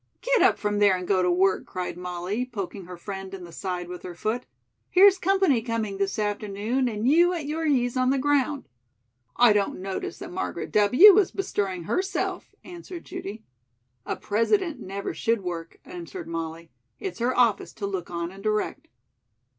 "Get 0.23 0.41
up 0.41 0.57
from 0.57 0.79
there 0.79 0.97
and 0.97 1.07
go 1.07 1.21
to 1.21 1.29
work," 1.29 1.67
cried 1.67 1.95
Molly, 1.95 2.43
poking 2.43 2.85
her 2.85 2.97
friend 2.97 3.31
in 3.35 3.43
the 3.43 3.51
side 3.51 3.87
with 3.87 4.01
her 4.01 4.15
foot. 4.15 4.47
"Here's 4.89 5.19
company 5.19 5.61
coming 5.61 5.99
this 5.99 6.17
afternoon, 6.17 6.87
and 6.89 7.07
you 7.07 7.33
at 7.33 7.45
your 7.45 7.67
ease 7.67 7.95
on 7.95 8.09
the 8.09 8.17
ground!" 8.17 8.67
"I 9.35 9.53
don't 9.53 9.79
notice 9.79 10.17
that 10.17 10.31
Margaret 10.31 10.71
W. 10.71 11.19
is 11.19 11.29
bestirring 11.29 11.83
herself," 11.83 12.55
answered 12.63 13.05
Judy. 13.05 13.43
"A 14.03 14.15
President 14.15 14.79
never 14.79 15.13
should 15.13 15.41
work," 15.43 15.79
answered 15.85 16.27
Molly. 16.27 16.71
"It's 16.97 17.19
her 17.19 17.37
office 17.37 17.71
to 17.73 17.85
look 17.85 18.09
on 18.09 18.31
and 18.31 18.41
direct." 18.41 18.87